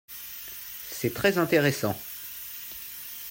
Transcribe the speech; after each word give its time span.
C’est 0.89 1.13
très 1.13 1.37
intéressant. 1.37 1.95